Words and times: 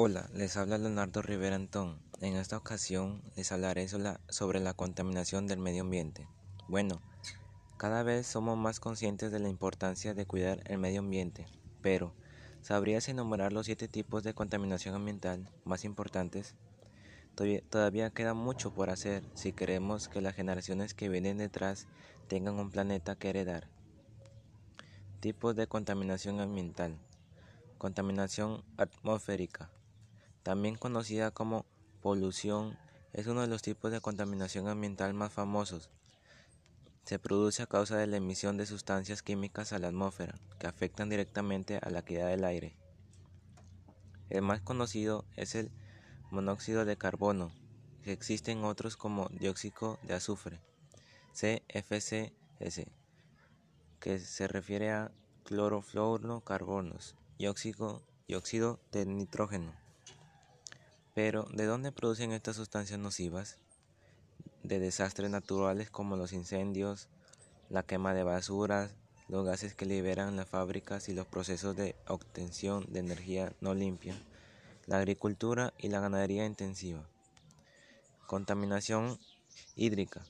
Hola, 0.00 0.30
les 0.32 0.56
habla 0.56 0.78
Leonardo 0.78 1.22
Rivera 1.22 1.56
Antón. 1.56 1.98
En 2.20 2.36
esta 2.36 2.56
ocasión 2.56 3.20
les 3.34 3.50
hablaré 3.50 3.88
sobre 4.28 4.60
la 4.60 4.72
contaminación 4.72 5.48
del 5.48 5.58
medio 5.58 5.82
ambiente. 5.82 6.28
Bueno, 6.68 7.02
cada 7.78 8.04
vez 8.04 8.28
somos 8.28 8.56
más 8.56 8.78
conscientes 8.78 9.32
de 9.32 9.40
la 9.40 9.48
importancia 9.48 10.14
de 10.14 10.24
cuidar 10.24 10.62
el 10.66 10.78
medio 10.78 11.00
ambiente, 11.00 11.48
pero 11.82 12.14
¿sabrías 12.62 13.08
enumerar 13.08 13.52
los 13.52 13.66
siete 13.66 13.88
tipos 13.88 14.22
de 14.22 14.34
contaminación 14.34 14.94
ambiental 14.94 15.50
más 15.64 15.84
importantes? 15.84 16.54
Todavía 17.68 18.10
queda 18.10 18.34
mucho 18.34 18.72
por 18.72 18.90
hacer 18.90 19.24
si 19.34 19.52
queremos 19.52 20.08
que 20.08 20.20
las 20.20 20.36
generaciones 20.36 20.94
que 20.94 21.08
vienen 21.08 21.38
detrás 21.38 21.88
tengan 22.28 22.54
un 22.54 22.70
planeta 22.70 23.16
que 23.16 23.30
heredar. 23.30 23.66
Tipos 25.18 25.56
de 25.56 25.66
contaminación 25.66 26.38
ambiental. 26.38 26.96
Contaminación 27.78 28.64
atmosférica, 28.76 29.70
también 30.48 30.76
conocida 30.76 31.30
como 31.30 31.66
polución, 32.00 32.78
es 33.12 33.26
uno 33.26 33.42
de 33.42 33.48
los 33.48 33.60
tipos 33.60 33.92
de 33.92 34.00
contaminación 34.00 34.66
ambiental 34.66 35.12
más 35.12 35.30
famosos. 35.30 35.90
Se 37.04 37.18
produce 37.18 37.62
a 37.62 37.66
causa 37.66 37.98
de 37.98 38.06
la 38.06 38.16
emisión 38.16 38.56
de 38.56 38.64
sustancias 38.64 39.22
químicas 39.22 39.74
a 39.74 39.78
la 39.78 39.88
atmósfera 39.88 40.40
que 40.58 40.66
afectan 40.66 41.10
directamente 41.10 41.76
a 41.76 41.90
la 41.90 42.00
calidad 42.00 42.28
del 42.28 42.44
aire. 42.44 42.78
El 44.30 44.40
más 44.40 44.62
conocido 44.62 45.26
es 45.36 45.54
el 45.54 45.70
monóxido 46.30 46.86
de 46.86 46.96
carbono, 46.96 47.52
que 48.02 48.12
existen 48.12 48.64
otros 48.64 48.96
como 48.96 49.28
dióxido 49.28 49.98
de 50.02 50.14
azufre, 50.14 50.62
CFCS, 51.34 52.86
que 54.00 54.18
se 54.18 54.48
refiere 54.48 54.92
a 54.92 55.12
clorofluorocarbonos 55.44 57.16
y 57.36 57.48
óxido 57.48 58.80
de 58.92 59.04
nitrógeno. 59.04 59.87
Pero, 61.20 61.48
¿de 61.52 61.66
dónde 61.66 61.90
producen 61.90 62.30
estas 62.30 62.54
sustancias 62.54 63.00
nocivas? 63.00 63.58
De 64.62 64.78
desastres 64.78 65.28
naturales 65.28 65.90
como 65.90 66.16
los 66.16 66.32
incendios, 66.32 67.08
la 67.70 67.82
quema 67.82 68.14
de 68.14 68.22
basuras, 68.22 68.94
los 69.26 69.44
gases 69.44 69.74
que 69.74 69.84
liberan 69.84 70.36
las 70.36 70.48
fábricas 70.48 71.08
y 71.08 71.14
los 71.14 71.26
procesos 71.26 71.74
de 71.74 71.96
obtención 72.06 72.86
de 72.92 73.00
energía 73.00 73.52
no 73.60 73.74
limpia, 73.74 74.14
la 74.86 74.98
agricultura 74.98 75.74
y 75.76 75.88
la 75.88 75.98
ganadería 75.98 76.46
intensiva. 76.46 77.04
Contaminación 78.28 79.18
hídrica. 79.74 80.22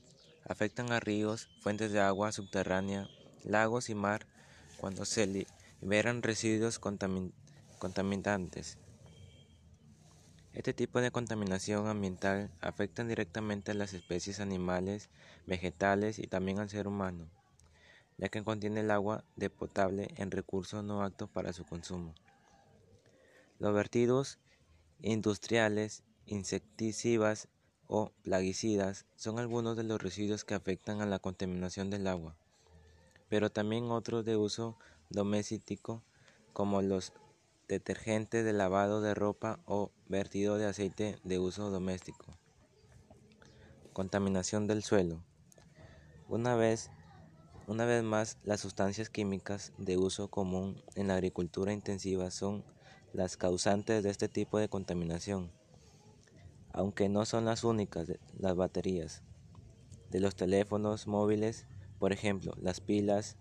Afectan 0.47 0.91
a 0.91 0.99
ríos, 0.99 1.49
fuentes 1.61 1.91
de 1.91 1.99
agua 1.99 2.31
subterránea, 2.31 3.07
lagos 3.43 3.91
y 3.91 3.93
mar 3.93 4.25
cuando 4.79 5.05
se 5.05 5.45
liberan 5.81 6.23
residuos 6.23 6.79
contaminantes. 6.79 8.79
Este 10.53 10.73
tipo 10.73 10.99
de 10.99 11.11
contaminación 11.11 11.87
ambiental 11.87 12.49
afecta 12.59 13.03
directamente 13.03 13.71
a 13.71 13.75
las 13.75 13.93
especies 13.93 14.39
animales, 14.39 15.09
vegetales 15.45 16.17
y 16.17 16.25
también 16.25 16.57
al 16.57 16.69
ser 16.69 16.87
humano, 16.87 17.29
ya 18.17 18.29
que 18.29 18.43
contiene 18.43 18.79
el 18.79 18.89
agua 18.89 19.23
de 19.35 19.51
potable 19.51 20.07
en 20.17 20.31
recursos 20.31 20.83
no 20.83 21.03
aptos 21.03 21.29
para 21.29 21.53
su 21.53 21.65
consumo. 21.65 22.15
Los 23.59 23.75
vertidos 23.75 24.39
industriales, 25.01 26.03
insecticidas 26.25 27.47
o 27.87 28.11
plaguicidas 28.23 29.05
son 29.15 29.37
algunos 29.37 29.77
de 29.77 29.83
los 29.83 30.01
residuos 30.01 30.45
que 30.45 30.55
afectan 30.55 31.01
a 31.01 31.05
la 31.05 31.19
contaminación 31.19 31.91
del 31.91 32.07
agua, 32.07 32.35
pero 33.29 33.51
también 33.51 33.91
otros 33.91 34.25
de 34.25 34.35
uso 34.35 34.77
doméstico 35.09 36.03
como 36.53 36.81
los 36.81 37.13
detergentes 37.67 38.43
de 38.43 38.53
lavado 38.53 38.99
de 39.01 39.13
ropa 39.13 39.59
o 39.65 39.91
vertido 40.09 40.57
de 40.57 40.65
aceite 40.65 41.19
de 41.23 41.37
uso 41.37 41.69
doméstico. 41.69 42.25
Contaminación 43.93 44.65
del 44.65 44.83
suelo. 44.83 45.23
Una 46.27 46.55
vez, 46.55 46.89
una 47.67 47.85
vez 47.85 48.03
más, 48.03 48.39
las 48.43 48.59
sustancias 48.59 49.09
químicas 49.09 49.71
de 49.77 49.97
uso 49.97 50.27
común 50.27 50.81
en 50.95 51.07
la 51.07 51.13
agricultura 51.13 51.73
intensiva 51.73 52.31
son 52.31 52.65
las 53.13 53.37
causantes 53.37 54.03
de 54.03 54.09
este 54.09 54.27
tipo 54.27 54.57
de 54.57 54.67
contaminación, 54.67 55.51
aunque 56.73 57.07
no 57.07 57.25
son 57.25 57.45
las 57.45 57.63
únicas, 57.63 58.11
las 58.37 58.55
baterías 58.55 59.21
de 60.09 60.19
los 60.19 60.35
teléfonos 60.35 61.05
móviles, 61.05 61.67
por 61.99 62.13
ejemplo, 62.13 62.53
las 62.59 62.81
pilas 62.81 63.37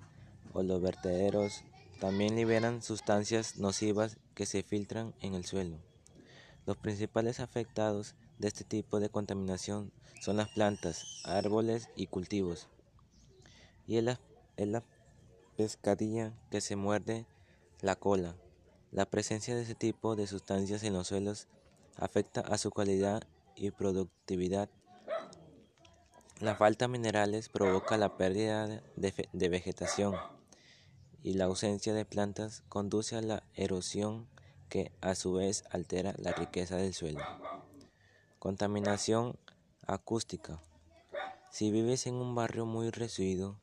o 0.53 0.63
los 0.63 0.83
vertederos 0.83 1.65
también 1.99 2.37
liberan 2.37 2.83
sustancias 2.83 3.57
nocivas 3.57 4.19
que 4.35 4.45
se 4.45 4.63
filtran 4.63 5.15
en 5.21 5.35
el 5.35 5.47
suelo. 5.47 5.88
Los 6.69 6.77
principales 6.77 7.41
afectados 7.41 8.15
de 8.39 8.49
este 8.49 8.63
tipo 8.63 9.01
de 9.01 9.09
contaminación 9.09 9.91
son 10.21 10.37
las 10.37 10.51
plantas, 10.51 11.23
árboles 11.25 11.89
y 11.97 12.09
cultivos. 12.09 12.69
Y 13.87 13.97
es 13.97 14.05
la, 14.05 14.21
es 14.59 14.69
la 14.69 14.83
pescadilla 15.57 16.35
que 16.51 16.61
se 16.61 16.77
muerde 16.77 17.25
la 17.81 17.97
cola. 17.97 18.37
La 18.93 19.07
presencia 19.07 19.57
de 19.57 19.63
ese 19.63 19.75
tipo 19.75 20.15
de 20.15 20.27
sustancias 20.27 20.83
en 20.83 20.93
los 20.93 21.09
suelos 21.09 21.47
afecta 21.97 22.43
a 22.43 22.59
su 22.59 22.71
calidad 22.71 23.23
y 23.57 23.71
productividad. 23.71 24.69
La 26.39 26.55
falta 26.55 26.85
de 26.85 26.93
minerales 26.93 27.49
provoca 27.49 27.97
la 27.97 28.19
pérdida 28.19 28.83
de 28.97 29.49
vegetación 29.49 30.17
y 31.23 31.33
la 31.33 31.47
ausencia 31.47 31.95
de 31.95 32.05
plantas 32.05 32.63
conduce 32.69 33.17
a 33.17 33.23
la 33.23 33.43
erosión 33.55 34.29
que 34.69 34.93
a 35.01 35.15
su 35.15 35.33
vez 35.33 35.65
altera 35.71 36.15
la 36.19 36.33
riqueza 36.33 36.77
del 36.77 36.95
suelo. 36.95 37.21
Contaminación 38.39 39.37
acústica. 39.87 40.61
Si 41.51 41.71
vives 41.71 42.07
en 42.07 42.15
un 42.15 42.35
barrio 42.35 42.67
muy 42.67 42.91
residuo, 42.91 43.57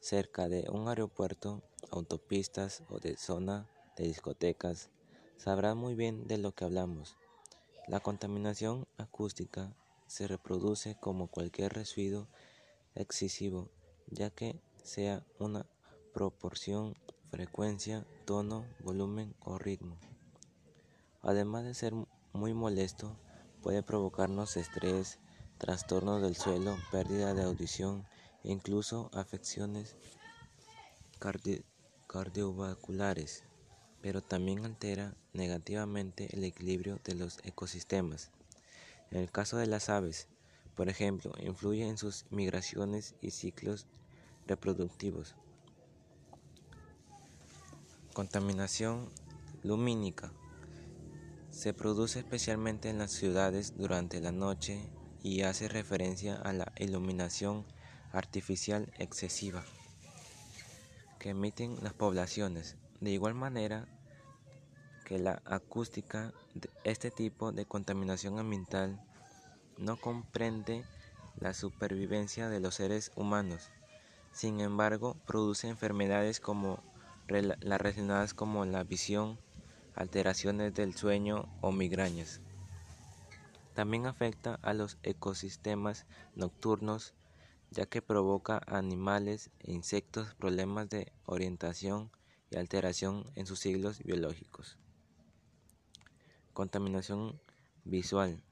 cerca 0.00 0.48
de 0.48 0.70
un 0.70 0.88
aeropuerto, 0.88 1.62
autopistas 1.90 2.82
o 2.88 2.98
de 2.98 3.16
zona 3.16 3.68
de 3.96 4.04
discotecas, 4.04 4.90
sabrás 5.36 5.76
muy 5.76 5.94
bien 5.94 6.26
de 6.26 6.38
lo 6.38 6.52
que 6.52 6.64
hablamos. 6.64 7.16
La 7.88 8.00
contaminación 8.00 8.86
acústica 8.96 9.74
se 10.06 10.28
reproduce 10.28 10.96
como 11.00 11.26
cualquier 11.26 11.72
residuo 11.72 12.28
excesivo, 12.94 13.68
ya 14.08 14.30
que 14.30 14.60
sea 14.82 15.24
una 15.38 15.66
proporción, 16.12 16.94
frecuencia, 17.30 18.06
tono, 18.24 18.64
volumen 18.80 19.34
o 19.40 19.58
ritmo. 19.58 19.98
Además 21.22 21.64
de 21.64 21.74
ser 21.74 21.94
muy 22.32 22.52
molesto, 22.52 23.16
puede 23.62 23.82
provocarnos 23.82 24.56
estrés, 24.56 25.18
trastornos 25.58 26.20
del 26.20 26.34
suelo, 26.34 26.76
pérdida 26.90 27.32
de 27.32 27.44
audición 27.44 28.04
e 28.42 28.50
incluso 28.50 29.08
afecciones 29.14 29.94
cardiovasculares, 32.08 33.44
pero 34.00 34.20
también 34.20 34.64
altera 34.64 35.14
negativamente 35.32 36.28
el 36.36 36.42
equilibrio 36.42 36.98
de 37.04 37.14
los 37.14 37.38
ecosistemas. 37.44 38.30
En 39.12 39.18
el 39.18 39.30
caso 39.30 39.56
de 39.58 39.68
las 39.68 39.88
aves, 39.88 40.26
por 40.74 40.88
ejemplo, 40.88 41.32
influye 41.38 41.86
en 41.86 41.98
sus 41.98 42.24
migraciones 42.30 43.14
y 43.20 43.30
ciclos 43.30 43.86
reproductivos. 44.48 45.36
Contaminación 48.12 49.08
lumínica. 49.62 50.32
Se 51.62 51.72
produce 51.72 52.18
especialmente 52.18 52.90
en 52.90 52.98
las 52.98 53.12
ciudades 53.12 53.76
durante 53.76 54.20
la 54.20 54.32
noche 54.32 54.90
y 55.22 55.42
hace 55.42 55.68
referencia 55.68 56.34
a 56.34 56.52
la 56.52 56.72
iluminación 56.76 57.64
artificial 58.10 58.92
excesiva 58.98 59.62
que 61.20 61.28
emiten 61.28 61.76
las 61.80 61.92
poblaciones. 61.92 62.74
De 63.00 63.12
igual 63.12 63.34
manera 63.34 63.86
que 65.04 65.20
la 65.20 65.40
acústica, 65.44 66.32
este 66.82 67.12
tipo 67.12 67.52
de 67.52 67.64
contaminación 67.64 68.40
ambiental 68.40 69.00
no 69.78 70.00
comprende 70.00 70.84
la 71.38 71.54
supervivencia 71.54 72.48
de 72.48 72.58
los 72.58 72.74
seres 72.74 73.12
humanos. 73.14 73.70
Sin 74.32 74.58
embargo, 74.58 75.16
produce 75.28 75.68
enfermedades 75.68 76.40
como 76.40 76.82
las 77.28 77.80
relacionadas 77.80 78.34
como 78.34 78.64
la 78.64 78.82
visión, 78.82 79.38
alteraciones 79.94 80.74
del 80.74 80.94
sueño 80.94 81.48
o 81.60 81.72
migrañas. 81.72 82.40
También 83.74 84.06
afecta 84.06 84.58
a 84.62 84.74
los 84.74 84.98
ecosistemas 85.02 86.06
nocturnos 86.34 87.14
ya 87.72 87.86
que 87.86 88.02
provoca 88.02 88.60
a 88.66 88.76
animales 88.76 89.50
e 89.60 89.72
insectos 89.72 90.34
problemas 90.34 90.90
de 90.90 91.10
orientación 91.24 92.10
y 92.50 92.56
alteración 92.56 93.24
en 93.34 93.46
sus 93.46 93.60
siglos 93.60 94.02
biológicos. 94.04 94.76
Contaminación 96.52 97.40
visual. 97.84 98.42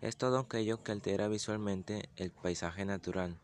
Es 0.00 0.16
todo 0.16 0.38
aquello 0.38 0.82
que 0.82 0.92
altera 0.92 1.28
visualmente 1.28 2.08
el 2.16 2.30
paisaje 2.30 2.86
natural. 2.86 3.38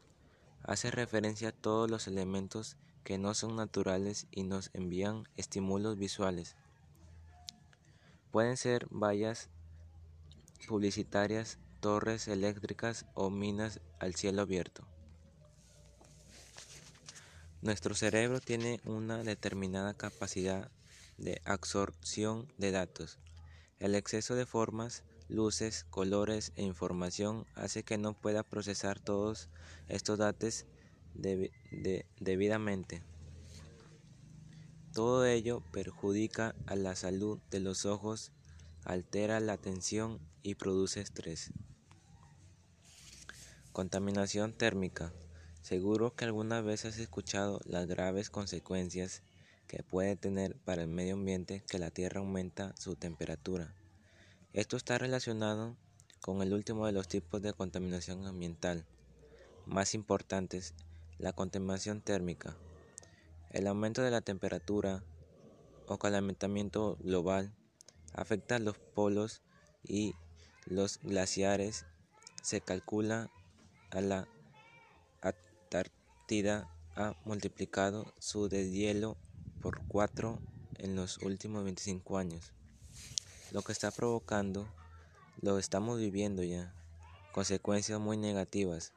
Hace 0.63 0.91
referencia 0.91 1.51
a 1.51 1.53
todos 1.53 1.91
los 1.91 2.09
elementos 2.09 2.79
que 3.05 3.19
no 3.19 3.35
son 3.35 3.55
naturales 3.55 4.27
y 4.31 4.45
nos 4.45 4.71
envían 4.73 5.29
estímulos 5.37 5.99
visuales. 5.99 6.57
Pueden 8.37 8.59
ser 8.59 8.87
vallas 8.91 9.49
publicitarias, 10.69 11.59
torres 11.81 12.29
eléctricas 12.29 13.07
o 13.15 13.31
minas 13.31 13.81
al 13.99 14.15
cielo 14.15 14.43
abierto. 14.43 14.87
Nuestro 17.63 17.95
cerebro 17.95 18.43
tiene 18.43 18.79
una 18.85 19.23
determinada 19.23 19.95
capacidad 19.95 20.71
de 21.17 21.41
absorción 21.47 22.53
de 22.59 22.73
datos. 22.73 23.19
El 23.79 23.95
exceso 23.95 24.35
de 24.35 24.45
formas, 24.45 25.03
luces, 25.31 25.85
colores 25.89 26.53
e 26.57 26.63
información 26.63 27.47
hace 27.55 27.85
que 27.85 27.97
no 27.97 28.13
pueda 28.13 28.43
procesar 28.43 29.01
todos 29.01 29.49
estos 29.89 30.19
datos 30.19 30.67
debidamente. 31.15 33.03
Todo 34.97 35.27
ello 35.27 35.63
perjudica 35.73 36.55
a 36.65 36.75
la 36.75 36.97
salud 36.97 37.39
de 37.51 37.61
los 37.61 37.85
ojos, 37.85 38.33
altera 38.83 39.41
la 39.41 39.53
atención 39.53 40.19
y 40.43 40.55
produce 40.55 41.03
estrés. 41.03 41.51
Contaminación 43.73 44.55
térmica. 44.55 45.13
Seguro 45.61 46.15
que 46.15 46.25
alguna 46.25 46.63
vez 46.63 46.87
has 46.87 46.97
escuchado 46.97 47.61
las 47.67 47.87
graves 47.87 48.31
consecuencias 48.31 49.23
que 49.67 49.83
puede 49.83 50.17
tener 50.17 50.57
para 50.61 50.85
el 50.85 50.89
medio 50.89 51.13
ambiente 51.13 51.63
que 51.69 51.79
la 51.79 51.91
Tierra 51.91 52.21
aumenta 52.21 52.75
su 52.79 52.97
temperatura. 52.97 53.75
Esto 54.55 54.79
está 54.79 54.97
relacionado 54.97 55.77
con 56.23 56.41
el 56.41 56.55
último 56.55 56.87
de 56.87 56.93
los 56.93 57.07
tipos 57.07 57.43
de 57.43 57.53
contaminación 57.53 58.27
ambiental 58.27 58.87
más 59.67 59.93
importantes, 59.93 60.73
la 61.19 61.35
contaminación 61.35 62.01
térmica. 62.01 62.57
El 63.57 63.69
aumento 63.69 64.03
de 64.03 64.11
la 64.11 64.21
temperatura 64.21 65.03
o 65.87 65.97
calentamiento 65.97 66.99
global 67.01 67.55
afecta 68.13 68.57
a 68.57 68.59
los 68.59 68.77
polos 68.77 69.41
y 69.83 70.15
los 70.67 71.01
glaciares. 71.01 71.87
Se 72.43 72.61
calcula 72.61 73.31
a 73.91 74.03
la 74.03 74.29
Antártida 75.23 76.69
ha 76.97 77.15
multiplicado 77.25 78.13
su 78.19 78.51
deshielo 78.51 79.17
por 79.63 79.81
cuatro 79.89 80.39
en 80.75 80.95
los 80.95 81.17
últimos 81.23 81.65
25 81.65 82.19
años. 82.19 82.53
Lo 83.53 83.63
que 83.63 83.73
está 83.73 83.91
provocando, 83.91 84.69
lo 85.41 85.59
estamos 85.59 85.99
viviendo 85.99 86.43
ya, 86.43 86.75
consecuencias 87.33 88.01
muy 88.01 88.19
negativas. 88.19 88.93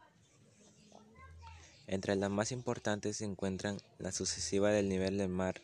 Entre 1.91 2.15
las 2.15 2.29
más 2.29 2.51
importantes 2.51 3.17
se 3.17 3.25
encuentran 3.25 3.77
la 3.97 4.11
sucesiva 4.11 4.69
del 4.69 4.89
nivel 4.89 5.17
del 5.17 5.29
mar, 5.29 5.59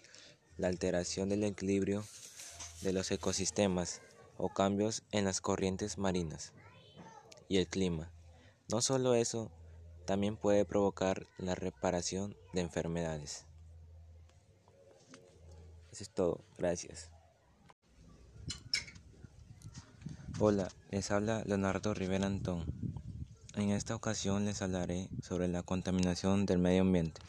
la 0.57 0.69
alteración 0.69 1.29
del 1.29 1.43
equilibrio 1.43 2.03
de 2.81 2.93
los 2.93 3.11
ecosistemas 3.11 4.01
o 4.35 4.49
cambios 4.49 5.03
en 5.11 5.25
las 5.25 5.39
corrientes 5.39 5.99
marinas 5.99 6.51
y 7.47 7.57
el 7.57 7.67
clima. 7.67 8.11
No 8.71 8.81
solo 8.81 9.13
eso, 9.13 9.51
también 10.07 10.35
puede 10.35 10.65
provocar 10.65 11.27
la 11.37 11.53
reparación 11.53 12.35
de 12.53 12.61
enfermedades. 12.61 13.45
Eso 15.91 16.01
es 16.01 16.09
todo. 16.09 16.43
Gracias. 16.57 17.11
Hola, 20.39 20.69
les 20.89 21.11
habla 21.11 21.43
Leonardo 21.45 21.93
Rivera 21.93 22.25
Antón. 22.25 22.65
En 23.55 23.71
esta 23.71 23.95
ocasión 23.95 24.45
les 24.45 24.61
hablaré 24.61 25.09
sobre 25.21 25.47
la 25.47 25.63
contaminación 25.63 26.45
del 26.45 26.59
medio 26.59 26.81
ambiente. 26.81 27.21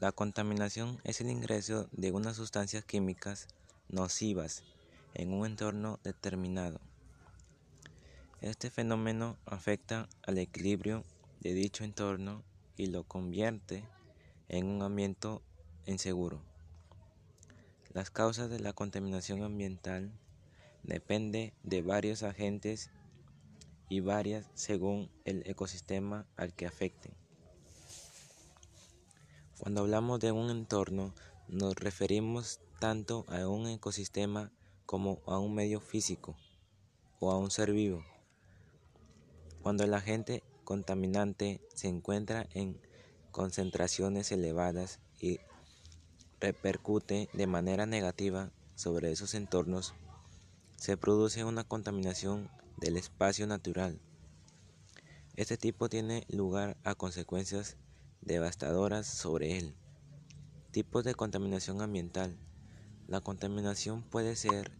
La, 0.00 0.12
contaminación 0.12 0.98
es 1.04 1.20
el 1.20 1.30
ingreso 1.30 1.88
de 1.92 2.12
unas 2.12 2.36
sustancias 2.36 2.84
químicas 2.84 3.48
nocivas 3.88 4.62
en 5.14 5.32
un 5.32 5.46
entorno 5.46 5.98
determinado 6.04 6.80
este 8.42 8.70
fenómeno 8.70 9.38
afecta 9.46 10.08
al 10.22 10.38
equilibrio 10.38 11.02
de 11.40 11.54
dicho 11.54 11.84
entorno 11.84 12.44
y 12.76 12.86
lo 12.86 13.02
convierte 13.02 13.82
en 14.48 14.66
un 14.66 14.82
ambiente 14.82 15.28
inseguro. 15.86 16.40
Las 17.94 18.10
causas 18.10 18.50
de 18.50 18.60
la 18.60 18.74
contaminación 18.74 19.42
ambiental 19.42 20.12
dependen 20.82 21.54
de 21.62 21.82
varios 21.82 22.22
agentes 22.22 22.90
y 23.88 24.00
varias 24.00 24.46
según 24.54 25.10
el 25.24 25.42
ecosistema 25.46 26.26
al 26.36 26.54
que 26.54 26.66
afecten. 26.66 27.14
Cuando 29.58 29.80
hablamos 29.80 30.20
de 30.20 30.32
un 30.32 30.50
entorno, 30.50 31.14
nos 31.48 31.76
referimos 31.76 32.60
tanto 32.78 33.24
a 33.28 33.48
un 33.48 33.68
ecosistema 33.68 34.52
como 34.84 35.20
a 35.26 35.38
un 35.38 35.54
medio 35.54 35.80
físico 35.80 36.36
o 37.20 37.30
a 37.30 37.38
un 37.38 37.50
ser 37.50 37.72
vivo. 37.72 38.04
Cuando 39.62 39.84
el 39.84 39.94
agente 39.94 40.42
contaminante 40.64 41.60
se 41.74 41.88
encuentra 41.88 42.46
en 42.52 42.80
concentraciones 43.30 44.30
elevadas 44.32 45.00
y 45.20 45.40
repercute 46.40 47.28
de 47.32 47.46
manera 47.46 47.86
negativa 47.86 48.50
sobre 48.74 49.10
esos 49.10 49.34
entornos, 49.34 49.94
se 50.76 50.96
produce 50.96 51.44
una 51.44 51.64
contaminación 51.64 52.50
del 52.76 52.96
espacio 52.96 53.46
natural. 53.46 54.00
Este 55.36 55.56
tipo 55.56 55.88
tiene 55.88 56.24
lugar 56.28 56.76
a 56.84 56.94
consecuencias 56.94 57.76
devastadoras 58.22 59.06
sobre 59.06 59.58
él. 59.58 59.74
Tipos 60.70 61.04
de 61.04 61.14
contaminación 61.14 61.80
ambiental. 61.80 62.36
La 63.06 63.20
contaminación 63.20 64.02
puede 64.02 64.36
ser 64.36 64.72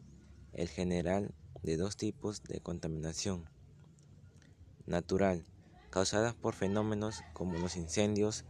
el 0.53 0.69
general 0.69 1.35
de 1.63 1.77
dos 1.77 1.97
tipos 1.97 2.43
de 2.43 2.61
contaminación 2.61 3.49
natural, 4.87 5.45
causadas 5.91 6.35
por 6.35 6.55
fenómenos 6.55 7.23
como 7.33 7.59
los 7.59 7.77
incendios 7.77 8.45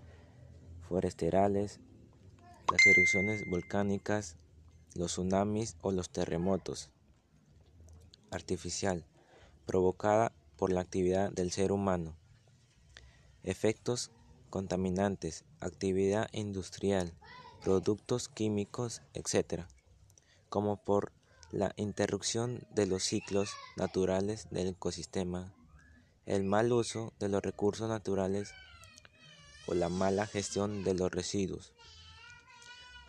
forestales, 0.89 1.81
las 2.71 2.87
erupciones 2.87 3.49
volcánicas, 3.49 4.37
los 4.95 5.13
tsunamis 5.13 5.77
o 5.81 5.93
los 5.93 6.11
terremotos. 6.11 6.91
Artificial, 8.31 9.05
provocada 9.67 10.33
por 10.57 10.73
la 10.73 10.81
actividad 10.81 11.31
del 11.33 11.53
ser 11.53 11.73
humano. 11.73 12.17
Efectos 13.43 14.11
contaminantes, 14.49 15.45
actividad 15.61 16.29
industrial, 16.33 17.13
productos 17.63 18.29
químicos, 18.29 19.03
etc., 19.13 19.65
como 20.49 20.77
por 20.77 21.13
la 21.51 21.73
interrupción 21.77 22.67
de 22.71 22.87
los 22.87 23.03
ciclos 23.05 23.51
naturales 23.77 24.49
del 24.51 24.69
ecosistema 24.69 25.53
el 26.27 26.43
mal 26.43 26.73
uso 26.73 27.13
de 27.21 27.29
los 27.29 27.41
recursos 27.41 27.89
naturales 27.89 28.53
o 29.69 29.75
la 29.75 29.89
mala 29.89 30.27
gestión 30.27 30.83
de 30.83 30.95
los 30.95 31.11
residuos. 31.13 31.73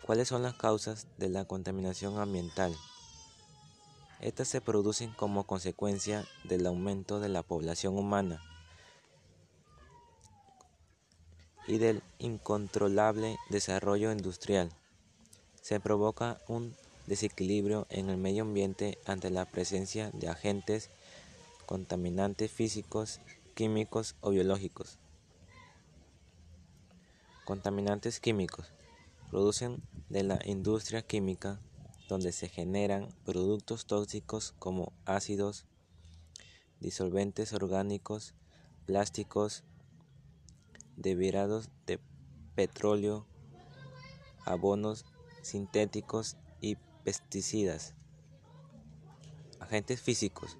¿Cuáles 0.02 0.28
son 0.28 0.42
las 0.42 0.54
causas 0.54 1.08
de 1.18 1.28
la 1.28 1.44
contaminación 1.44 2.18
ambiental? 2.18 2.74
Estas 4.20 4.48
se 4.48 4.60
producen 4.60 5.12
como 5.12 5.44
consecuencia 5.44 6.26
del 6.44 6.66
aumento 6.66 7.20
de 7.20 7.28
la 7.28 7.42
población 7.42 7.96
humana 7.96 8.42
y 11.68 11.78
del 11.78 12.02
incontrolable 12.18 13.36
desarrollo 13.48 14.10
industrial. 14.10 14.70
Se 15.62 15.78
provoca 15.78 16.40
un 16.48 16.74
desequilibrio 17.06 17.86
en 17.90 18.10
el 18.10 18.16
medio 18.16 18.42
ambiente 18.42 18.98
ante 19.06 19.30
la 19.30 19.44
presencia 19.44 20.10
de 20.12 20.28
agentes 20.28 20.90
contaminantes 21.66 22.50
físicos, 22.50 23.20
químicos 23.54 24.16
o 24.20 24.30
biológicos. 24.30 24.98
Contaminantes 27.44 28.18
químicos. 28.18 28.66
Producen 29.30 29.82
de 30.08 30.22
la 30.22 30.40
industria 30.44 31.02
química 31.02 31.60
donde 32.08 32.32
se 32.32 32.48
generan 32.48 33.14
productos 33.24 33.86
tóxicos 33.86 34.54
como 34.58 34.92
ácidos, 35.04 35.66
disolventes 36.80 37.52
orgánicos, 37.52 38.34
plásticos, 38.86 39.62
derivados 40.96 41.68
de 41.86 42.00
petróleo, 42.54 43.26
abonos 44.46 45.04
sintéticos 45.42 46.36
y 46.60 46.76
pesticidas. 47.04 47.94
Agentes 49.60 50.00
físicos 50.00 50.56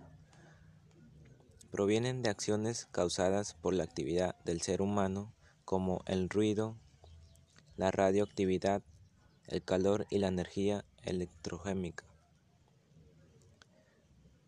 provienen 1.71 2.23
de 2.23 2.31
acciones 2.31 2.87
causadas 2.93 3.55
por 3.55 3.73
la 3.73 3.85
actividad 3.85 4.37
del 4.45 4.61
ser 4.61 4.83
humano 4.83 5.33
como 5.65 6.03
el 6.07 6.29
ruido, 6.29 6.77
la 7.77 7.91
radioactividad, 7.91 8.83
el 9.47 9.63
calor 9.63 10.07
y 10.11 10.19
la 10.19 10.29
energía 10.29 10.85
electrogénica. 11.09 12.05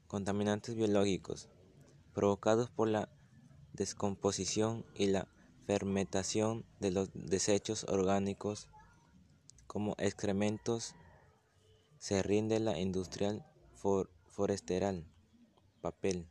Contaminantes 0.07 0.75
biológicos 0.75 1.49
provocados 2.15 2.71
por 2.71 2.89
la 2.89 3.09
descomposición 3.73 4.85
y 4.95 5.07
la 5.07 5.29
fermentación 5.67 6.65
de 6.81 6.91
los 6.91 7.11
desechos 7.15 7.85
orgánicos 7.85 8.69
como 9.71 9.95
excrementos, 9.99 10.97
se 11.99 12.25
rinde 12.25 12.59
la 12.59 12.81
industrial 12.81 13.47
forestal, 14.27 15.07
papel, 15.81 16.29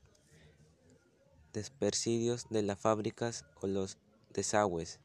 desperdicios 1.53 2.49
de 2.49 2.63
las 2.63 2.77
fábricas 2.79 3.45
o 3.61 3.67
los 3.67 3.97
desagües. 4.33 4.99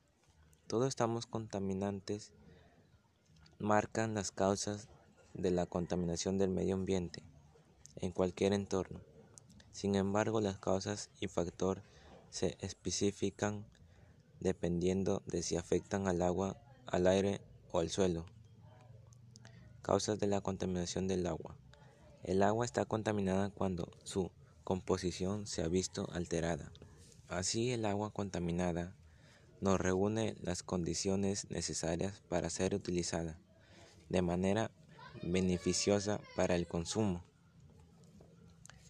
Todos 0.66 0.88
estamos 0.88 1.26
contaminantes 1.26 2.32
marcan 3.60 4.14
las 4.14 4.32
causas 4.32 4.88
de 5.34 5.50
la 5.50 5.66
contaminación 5.66 6.38
del 6.38 6.50
medio 6.50 6.74
ambiente 6.74 7.22
en 7.96 8.12
cualquier 8.12 8.52
entorno. 8.52 9.00
Sin 9.72 9.94
embargo, 9.94 10.40
las 10.40 10.58
causas 10.58 11.10
y 11.20 11.28
factores 11.28 11.84
se 12.30 12.56
especifican 12.60 13.66
dependiendo 14.40 15.22
de 15.26 15.42
si 15.42 15.56
afectan 15.56 16.08
al 16.08 16.22
agua, 16.22 16.56
al 16.86 17.06
aire 17.06 17.40
o 17.72 17.80
al 17.80 17.90
suelo. 17.90 18.26
Causas 19.82 20.18
de 20.18 20.26
la 20.26 20.40
contaminación 20.40 21.08
del 21.08 21.26
agua. 21.26 21.56
El 22.22 22.42
agua 22.42 22.64
está 22.64 22.84
contaminada 22.84 23.50
cuando 23.50 23.90
su 24.04 24.30
composición 24.64 25.46
se 25.46 25.62
ha 25.62 25.68
visto 25.68 26.08
alterada. 26.12 26.72
Así 27.28 27.72
el 27.72 27.84
agua 27.84 28.10
contaminada 28.10 28.96
no 29.60 29.76
reúne 29.76 30.36
las 30.40 30.62
condiciones 30.62 31.50
necesarias 31.50 32.22
para 32.28 32.50
ser 32.50 32.74
utilizada 32.74 33.38
de 34.08 34.22
manera 34.22 34.70
beneficiosa 35.26 36.20
para 36.36 36.54
el 36.54 36.66
consumo. 36.66 37.24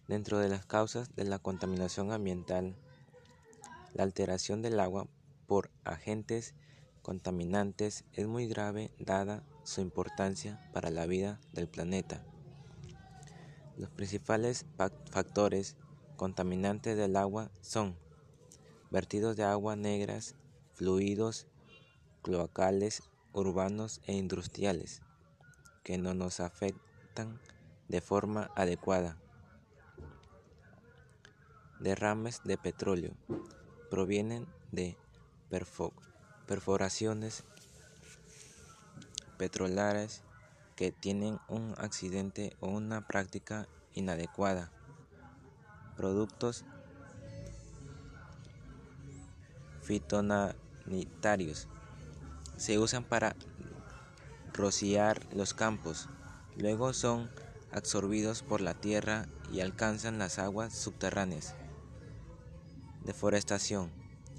Dentro 0.07 0.37
de 0.39 0.49
las 0.49 0.65
causas 0.65 1.15
de 1.15 1.23
la 1.23 1.39
contaminación 1.39 2.11
ambiental, 2.11 2.75
la 3.93 4.03
alteración 4.03 4.61
del 4.61 4.79
agua 4.79 5.07
por 5.47 5.71
agentes 5.83 6.53
contaminantes 7.01 8.03
es 8.13 8.27
muy 8.27 8.47
grave 8.47 8.91
dada 8.99 9.43
su 9.63 9.81
importancia 9.81 10.59
para 10.73 10.89
la 10.89 11.05
vida 11.05 11.39
del 11.53 11.67
planeta. 11.67 12.23
Los 13.77 13.89
principales 13.89 14.65
factores 15.11 15.75
contaminantes 16.15 16.97
del 16.97 17.15
agua 17.15 17.51
son 17.61 17.97
vertidos 18.91 19.35
de 19.35 19.43
agua 19.43 19.75
negras, 19.75 20.35
fluidos 20.73 21.47
cloacales 22.21 23.03
urbanos 23.33 24.01
e 24.07 24.13
industriales, 24.13 25.01
que 25.85 25.99
no 25.99 26.15
nos 26.15 26.39
afectan 26.39 27.39
de 27.87 28.01
forma 28.01 28.49
adecuada. 28.55 29.17
Derrames 31.79 32.41
de 32.43 32.57
petróleo 32.57 33.13
provienen 33.91 34.47
de 34.71 34.97
perforaciones 36.47 37.43
petrolares 39.37 40.23
que 40.75 40.91
tienen 40.91 41.39
un 41.47 41.75
accidente 41.77 42.57
o 42.59 42.69
una 42.69 43.05
práctica 43.07 43.67
inadecuada. 43.93 44.71
Productos 45.95 46.65
fitonanitarios 49.83 51.67
se 52.57 52.79
usan 52.79 53.03
para 53.03 53.35
rociar 54.55 55.25
los 55.33 55.53
campos, 55.53 56.09
luego 56.57 56.93
son 56.93 57.29
absorbidos 57.71 58.41
por 58.41 58.61
la 58.61 58.73
tierra 58.73 59.27
y 59.51 59.59
alcanzan 59.59 60.17
las 60.17 60.39
aguas 60.39 60.73
subterráneas. 60.73 61.55
Deforestación. 63.03 63.91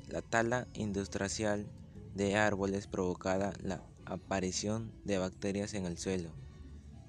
La 0.08 0.22
tala 0.22 0.66
industrial 0.74 1.66
de 2.14 2.36
árboles 2.36 2.86
provocada 2.86 3.52
la 3.62 3.82
aparición 4.06 4.92
de 5.04 5.18
bacterias 5.18 5.74
en 5.74 5.84
el 5.84 5.98
suelo. 5.98 6.30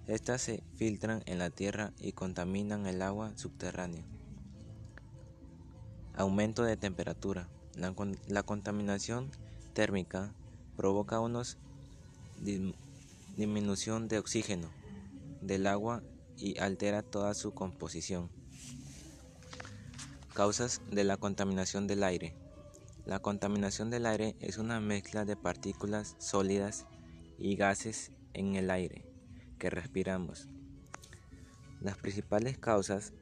Estas 0.07 0.41
se 0.41 0.63
filtran 0.75 1.21
en 1.25 1.37
la 1.37 1.49
tierra 1.49 1.93
y 1.99 2.13
contaminan 2.13 2.87
el 2.87 3.01
agua 3.01 3.31
subterránea. 3.35 4.03
Aumento 6.15 6.63
de 6.63 6.77
temperatura. 6.77 7.47
La, 7.75 8.43
contaminación 8.43 9.29
térmica 9.73 10.33
provoca 10.75 11.19
una 11.19 11.43
disminución 13.37 14.07
de 14.07 14.17
oxígeno 14.17 14.67
del 15.41 15.67
agua 15.67 16.01
y 16.37 16.57
altera 16.57 17.03
toda 17.03 17.35
su 17.35 17.53
composición. 17.53 18.31
Causas 20.33 20.81
de 20.91 21.03
la 21.03 21.17
contaminación 21.17 21.85
del 21.85 22.03
aire. 22.03 22.35
La 23.05 23.19
contaminación 23.19 23.91
del 23.91 24.07
aire 24.07 24.35
es 24.39 24.57
una 24.57 24.79
mezcla 24.79 25.23
de 25.23 25.35
partículas 25.35 26.15
sólidas 26.17 26.87
y 27.37 27.55
gases 27.55 28.11
en 28.33 28.55
el 28.55 28.71
aire 28.71 29.05
que 29.59 29.69
respiramos. 29.69 30.49
Las 31.79 31.95
principales 31.97 32.57
causas 32.57 33.13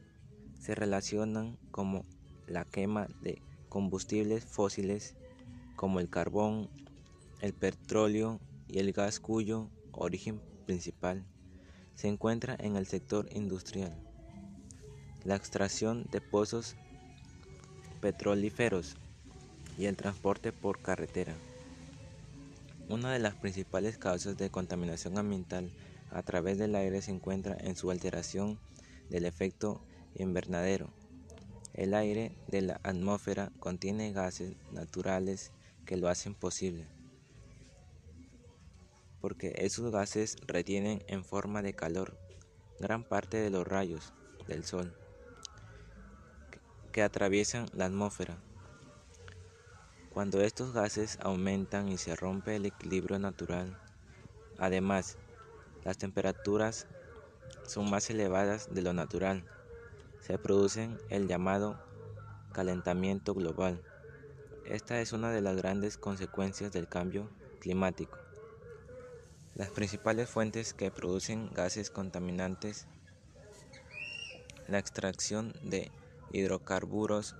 se 0.62 0.75
relacionan 0.75 1.57
como 1.72 2.05
la 2.48 2.63
quema 2.63 3.10
de 3.22 3.41
combustibles 3.67 4.45
fósiles 4.45 5.15
como 5.75 6.00
el 6.00 6.10
carbón, 6.10 6.69
el 7.41 7.53
petróleo 7.53 8.39
y 8.69 8.79
el 8.79 8.93
gas 8.93 9.19
cuyo 9.19 9.69
origen 9.98 10.42
principal 10.66 11.25
se 11.96 12.08
encuentra 12.08 12.56
en 12.60 12.75
el 12.75 12.88
sector 12.88 13.28
industrial. 13.32 13.96
La 15.24 15.36
extracción 15.36 16.06
de 16.12 16.22
pozos 16.22 16.75
petrolíferos 18.02 18.96
y 19.78 19.86
el 19.86 19.98
transporte 19.98 20.52
por 20.52 20.82
carretera. 20.82 21.34
Una 22.88 23.12
de 23.12 23.20
las 23.20 23.34
principales 23.34 23.98
causas 23.98 24.38
de 24.38 24.52
contaminación 24.52 25.18
ambiental 25.18 25.72
a 26.12 26.22
través 26.22 26.58
del 26.58 26.75
aire 26.75 27.02
se 27.02 27.12
encuentra 27.12 27.58
en 27.60 27.75
su 27.75 27.90
alteración 27.90 28.60
del 29.10 29.25
efecto 29.25 29.82
invernadero. 30.16 30.90
El 31.74 31.94
aire 31.94 32.32
de 32.48 32.62
la 32.62 32.80
atmósfera 32.84 33.52
contiene 33.60 34.14
gases 34.14 34.56
naturales 34.72 35.52
que 35.86 35.98
lo 35.98 36.08
hacen 36.08 36.36
posible, 36.36 36.86
porque 39.25 39.55
esos 39.58 39.91
gases 39.91 40.36
retienen 40.46 41.01
en 41.08 41.25
forma 41.25 41.63
de 41.63 41.74
calor 41.74 42.15
gran 42.77 43.03
parte 43.03 43.38
de 43.38 43.50
los 43.50 43.67
rayos 43.67 44.13
del 44.48 44.63
sol 44.63 44.94
que 46.91 47.01
atraviesan 47.01 47.65
la 47.74 47.88
atmósfera. 47.88 48.38
Cuando 50.12 50.41
estos 50.41 50.74
gases 50.75 51.17
aumentan 51.22 51.89
y 51.89 51.98
se 51.98 52.15
rompe 52.15 52.55
el 52.55 52.67
equilibrio 52.67 53.17
natural, 53.17 53.75
además, 54.60 55.17
las 55.84 55.98
temperaturas 55.98 56.86
son 57.65 57.89
más 57.89 58.08
elevadas 58.12 58.72
de 58.75 58.84
lo 58.84 58.94
natural, 58.94 59.44
se 60.22 60.38
produce 60.38 60.88
el 61.10 61.27
llamado 61.27 61.79
calentamiento 62.53 63.34
global. 63.34 63.82
Esta 64.65 65.01
es 65.01 65.13
una 65.13 65.32
de 65.32 65.41
las 65.41 65.55
grandes 65.55 65.98
consecuencias 65.98 66.72
del 66.72 66.88
cambio 66.88 67.27
climático. 67.60 68.25
Las 69.56 69.70
principales 69.70 70.30
fuentes 70.30 70.74
que 70.74 70.92
producen 70.92 71.50
gases 71.54 71.90
contaminantes, 71.90 72.88
la 74.68 74.80
extracción 74.80 75.54
de 75.64 75.92
hidrocarburos 76.32 77.36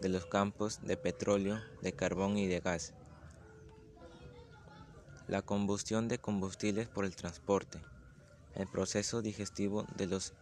de 0.00 0.08
los 0.08 0.26
campos 0.26 0.80
de 0.82 0.96
petróleo, 0.96 1.60
de 1.80 1.92
carbón 1.92 2.36
y 2.36 2.48
de 2.48 2.60
gas. 2.60 2.92
La 5.28 5.42
combustión 5.42 6.08
de 6.08 6.18
combustibles 6.18 6.88
por 6.88 7.04
el 7.04 7.14
transporte. 7.14 7.80
El 8.56 8.66
proceso 8.66 9.22
digestivo 9.22 9.86
de 9.96 10.08
los 10.08 10.34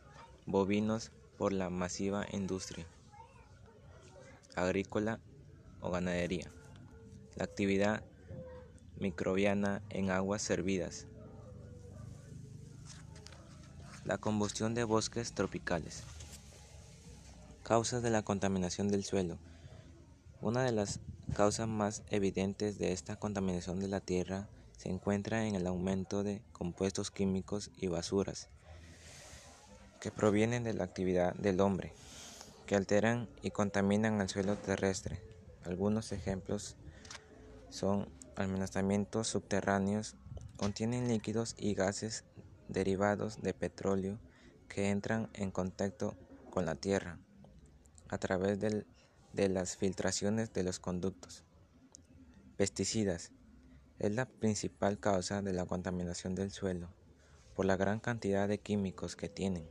bovinos 0.47 1.13
por 1.37 1.53
la 1.53 1.69
masiva 1.69 2.27
industria 2.33 2.87
agrícola 4.57 5.21
o 5.81 5.91
ganadería. 5.91 6.51
La 7.37 7.45
actividad 7.45 8.03
microbiana 8.99 9.83
en 9.91 10.11
aguas 10.11 10.43
servidas. 10.43 11.07
La 14.09 14.17
combustión 14.17 14.73
de 14.73 14.85
bosques 14.85 15.33
tropicales. 15.33 16.03
Causas 17.62 18.03
de 18.03 18.09
la 18.09 18.23
contaminación 18.23 18.88
del 18.88 19.05
suelo. 19.05 19.37
Una 20.41 20.62
de 20.62 20.73
las 20.73 21.00
causas 21.35 21.69
más 21.69 22.03
evidentes 22.09 22.79
de 22.79 22.93
esta 22.93 23.17
contaminación 23.17 23.81
de 23.81 23.88
la 23.88 24.00
tierra 24.00 24.49
se 24.79 24.88
encuentra 24.88 25.47
en 25.47 25.57
el 25.57 25.67
aumento 25.67 26.23
de 26.23 26.41
compuestos 26.53 27.11
químicos 27.11 27.71
y 27.77 27.88
basuras 27.88 28.49
que 30.00 30.11
provienen 30.11 30.65
de 30.65 30.73
la 30.73 30.85
actividad 30.85 31.35
del 31.35 31.61
hombre, 31.61 31.93
que 32.65 32.77
alteran 32.77 33.29
y 33.43 33.50
contaminan 33.50 34.23
el 34.23 34.31
suelo 34.31 34.57
terrestre. 34.57 35.21
Algunos 35.65 36.12
ejemplos 36.12 36.77
son 37.69 38.09
almacenamientos 38.37 39.29
subterráneos, 39.29 40.17
contienen 40.57 41.09
líquidos 41.09 41.55
y 41.59 41.75
gases 41.75 42.25
derivados 42.69 43.41
de 43.41 43.55
petróleo 43.55 44.19
que 44.69 44.91
entran 44.91 45.29
en 45.33 45.51
contacto 45.51 46.17
con 46.51 46.67
la 46.67 46.75
tierra 46.75 47.19
a 48.09 48.19
través 48.19 48.59
de 48.61 49.49
las 49.49 49.77
filtraciones 49.77 50.53
de 50.53 50.63
los 50.63 50.79
conductos. 50.79 51.45
Pesticidas 52.57 53.33
es 53.99 54.13
la 54.13 54.27
principal 54.27 54.99
causa 54.99 55.43
de 55.43 55.53
la 55.53 55.67
contaminación 55.67 56.35
del 56.35 56.51
suelo, 56.51 56.89
por 57.55 57.67
la 57.67 57.77
gran 57.77 58.01
cantidad 58.01 58.47
de 58.49 58.59
químicos 58.59 59.17
que 59.17 59.29
tienen, 59.29 59.69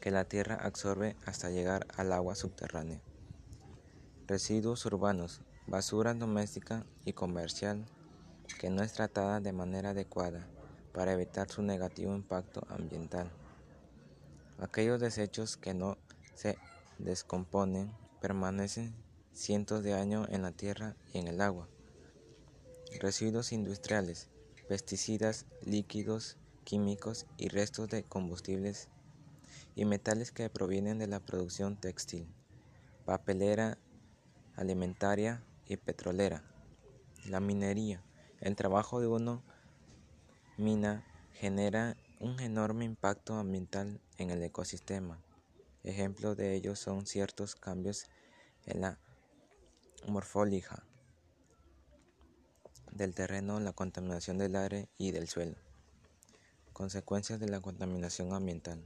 que 0.00 0.10
la 0.10 0.24
tierra 0.24 0.54
absorbe 0.56 1.16
hasta 1.26 1.50
llegar 1.50 1.86
al 1.96 2.12
agua 2.12 2.34
subterránea. 2.34 3.00
Residuos 4.26 4.86
urbanos, 4.86 5.42
basura 5.66 6.14
doméstica 6.14 6.86
y 7.04 7.12
comercial 7.12 7.84
que 8.58 8.70
no 8.70 8.82
es 8.82 8.92
tratada 8.92 9.40
de 9.40 9.52
manera 9.52 9.90
adecuada 9.90 10.46
para 10.94 11.12
evitar 11.12 11.50
su 11.50 11.60
negativo 11.62 12.14
impacto 12.14 12.64
ambiental. 12.70 13.30
Aquellos 14.58 15.00
desechos 15.00 15.56
que 15.56 15.74
no 15.74 15.98
se 16.34 16.56
descomponen 16.98 17.92
permanecen 18.20 18.94
cientos 19.32 19.82
de 19.82 19.94
años 19.94 20.28
en 20.30 20.42
la 20.42 20.52
tierra 20.52 20.96
y 21.12 21.18
en 21.18 21.26
el 21.26 21.40
agua. 21.40 21.68
Residuos 23.00 23.52
industriales, 23.52 24.28
pesticidas, 24.68 25.46
líquidos, 25.62 26.36
químicos 26.62 27.26
y 27.36 27.48
restos 27.48 27.88
de 27.88 28.04
combustibles 28.04 28.88
y 29.74 29.84
metales 29.84 30.30
que 30.30 30.48
provienen 30.48 30.98
de 30.98 31.08
la 31.08 31.18
producción 31.18 31.76
textil, 31.76 32.32
papelera, 33.04 33.78
alimentaria 34.54 35.42
y 35.66 35.76
petrolera. 35.76 36.44
La 37.26 37.40
minería, 37.40 38.04
el 38.40 38.54
trabajo 38.54 39.00
de 39.00 39.08
uno 39.08 39.42
mina 40.56 41.04
genera 41.32 41.96
un 42.20 42.38
enorme 42.38 42.84
impacto 42.84 43.34
ambiental 43.34 44.00
en 44.18 44.30
el 44.30 44.42
ecosistema. 44.42 45.20
Ejemplos 45.82 46.36
de 46.36 46.54
ello 46.54 46.76
son 46.76 47.06
ciertos 47.06 47.56
cambios 47.56 48.06
en 48.66 48.80
la 48.80 48.98
morfología 50.06 50.84
del 52.92 53.14
terreno, 53.14 53.58
la 53.58 53.72
contaminación 53.72 54.38
del 54.38 54.54
aire 54.54 54.88
y 54.96 55.10
del 55.10 55.28
suelo. 55.28 55.56
Consecuencias 56.72 57.40
de 57.40 57.48
la 57.48 57.60
contaminación 57.60 58.32
ambiental. 58.32 58.80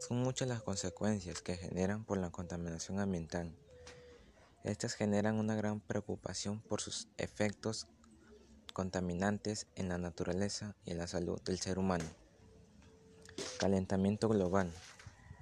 Son 0.00 0.22
muchas 0.22 0.48
las 0.48 0.62
consecuencias 0.62 1.42
que 1.42 1.56
generan 1.56 2.04
por 2.04 2.16
la 2.18 2.30
contaminación 2.30 2.98
ambiental. 2.98 3.54
Estas 4.62 4.94
generan 4.94 5.38
una 5.38 5.54
gran 5.54 5.80
preocupación 5.80 6.60
por 6.60 6.80
sus 6.80 7.08
efectos 7.18 7.86
contaminantes 8.74 9.68
en 9.76 9.88
la 9.88 9.98
naturaleza 9.98 10.74
y 10.84 10.90
en 10.90 10.98
la 10.98 11.06
salud 11.06 11.40
del 11.42 11.58
ser 11.60 11.78
humano. 11.78 12.04
Calentamiento 13.58 14.28
global. 14.28 14.70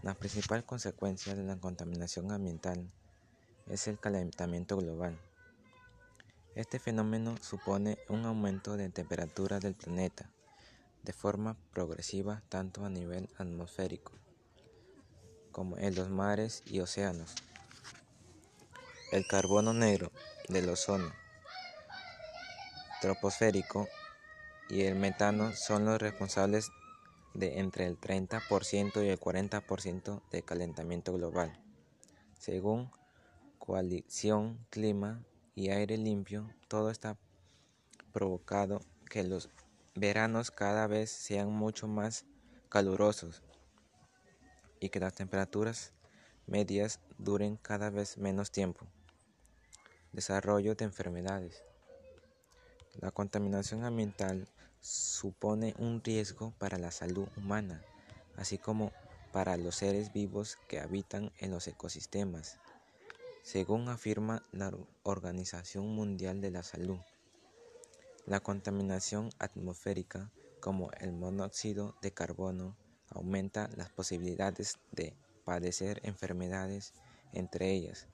La 0.03 0.15
principal 0.15 0.65
consecuencia 0.65 1.35
de 1.35 1.43
la 1.43 1.57
contaminación 1.57 2.31
ambiental 2.31 2.93
es 3.69 3.89
el 3.89 3.99
calentamiento 3.99 4.77
global. 4.77 5.19
Este 6.55 6.79
fenómeno 6.79 7.35
supone 7.41 7.99
un 8.11 8.27
aumento 8.27 8.77
de 8.77 8.91
temperatura 8.91 9.59
del 9.61 9.75
planeta 9.75 10.31
de 11.03 11.15
forma 11.15 11.57
progresiva 11.73 12.43
tanto 12.51 12.85
a 12.85 12.91
nivel 12.91 13.31
atmosférico 13.39 14.13
como 15.53 15.79
en 15.79 15.95
los 15.95 16.11
mares 16.11 16.63
y 16.67 16.81
océanos. 16.81 17.35
El 19.11 19.27
carbono 19.27 19.73
negro 19.73 20.13
del 20.49 20.69
ozono 20.69 21.22
troposférico 23.03 23.89
y 24.71 24.83
el 24.83 24.95
metano 24.95 25.53
son 25.55 25.85
los 25.85 26.01
responsables 26.01 26.71
de 27.35 27.59
entre 27.59 27.87
el 27.87 27.99
30% 28.01 29.05
y 29.05 29.09
el 29.09 29.19
40% 29.19 30.23
de 30.31 30.43
calentamiento 30.43 31.13
global. 31.13 31.61
Según 32.39 32.93
Coalición 33.59 34.65
Clima 34.71 35.25
y 35.57 35.71
Aire 35.71 35.99
Limpio, 35.99 36.49
todo 36.69 36.91
está 36.91 37.19
provocado 38.13 38.81
que 39.11 39.25
los 39.25 39.51
veranos 39.97 40.53
cada 40.53 40.87
vez 40.87 41.11
sean 41.11 41.51
mucho 41.51 41.89
más 41.89 42.25
calurosos 42.69 43.43
y 44.79 44.91
que 44.91 45.01
las 45.01 45.15
temperaturas 45.15 45.93
medias 46.47 47.01
duren 47.19 47.57
cada 47.57 47.91
vez 47.91 48.17
menos 48.17 48.53
tiempo. 48.53 48.87
Desarrollo 50.13 50.77
de 50.77 50.85
enfermedades. 50.85 51.65
La 53.01 53.11
contaminación 53.11 53.85
ambiental 53.85 54.47
supone 54.81 55.75
un 55.79 56.03
riesgo 56.03 56.53
para 56.59 56.79
la 56.79 56.91
salud 56.91 57.27
humana, 57.37 57.83
así 58.37 58.59
como 58.59 58.93
para 59.33 59.57
los 59.57 59.77
seres 59.77 60.13
vivos 60.13 60.59
que 60.69 60.81
habitan 60.81 61.33
en 61.39 61.51
los 61.51 61.67
ecosistemas, 61.69 62.59
según 63.43 63.89
afirma 63.89 64.43
la 64.53 64.73
Organización 65.03 65.89
Mundial 65.95 66.41
de 66.41 66.51
la 66.51 66.63
Salud. 66.63 66.99
La 68.27 68.41
contaminación 68.41 69.31
atmosférica, 69.39 70.31
como 70.61 70.91
el 71.01 71.13
monóxido 71.13 71.97
de 72.03 72.13
carbono, 72.13 72.77
aumenta 73.09 73.69
las 73.77 73.91
posibilidades 73.91 74.79
de 74.93 75.17
padecer 75.45 76.01
enfermedades, 76.05 76.93
entre 77.33 77.73
ellas 77.73 78.07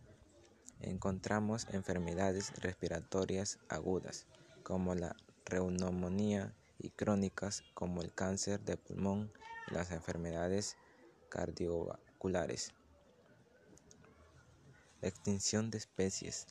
encontramos 0.81 1.67
enfermedades 1.73 2.53
respiratorias 2.61 3.59
agudas, 3.69 4.27
como 4.69 4.95
la 4.95 5.17
neumonía 5.51 6.55
y 6.79 6.91
crónicas 6.91 7.65
como 7.73 8.03
el 8.03 8.13
cáncer 8.13 8.61
de 8.61 8.77
pulmón 8.77 9.33
y 9.67 9.75
las 9.75 9.93
enfermedades 9.93 10.77
cardiovasculares. 11.31 12.75
extinción 15.01 15.71
de 15.71 15.79
especies. 15.79 16.49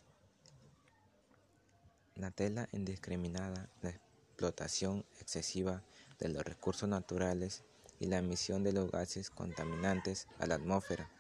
La 2.16 2.32
tela 2.32 2.68
indiscriminada, 2.72 3.70
la 3.84 3.92
explotación 3.92 5.06
excesiva 5.20 5.84
de 6.18 6.30
los 6.30 6.44
recursos 6.44 6.90
naturales 6.90 7.64
y 8.00 8.08
la 8.08 8.18
emisión 8.18 8.64
de 8.64 8.74
los 8.74 8.90
gases 8.90 9.30
contaminantes 9.30 10.28
a 10.40 10.48
la 10.48 10.56
atmósfera 10.56 11.12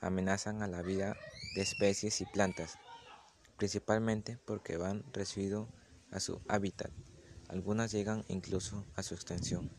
amenazan 0.00 0.62
a 0.62 0.68
la 0.68 0.82
vida 0.82 1.16
de 1.56 1.62
especies 1.62 2.20
y 2.20 2.26
plantas, 2.26 2.78
principalmente 3.56 4.38
porque 4.46 4.76
van 4.76 5.02
residuos 5.12 5.68
a 6.14 6.20
su 6.20 6.40
hábitat. 6.48 6.90
Algunas 7.48 7.92
llegan 7.92 8.24
incluso 8.28 8.86
a 8.96 9.02
su 9.02 9.14
extensión. 9.14 9.70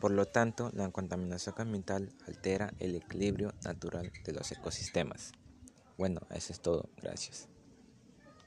Por 0.00 0.10
lo 0.10 0.26
tanto, 0.26 0.70
la 0.74 0.90
contaminación 0.90 1.54
ambiental 1.58 2.12
altera 2.26 2.74
el 2.80 2.96
equilibrio 2.96 3.54
natural 3.64 4.12
de 4.24 4.32
los 4.32 4.50
ecosistemas. 4.52 5.32
Bueno, 5.96 6.20
eso 6.30 6.52
es 6.52 6.60
todo. 6.60 6.90
Gracias. 7.00 7.48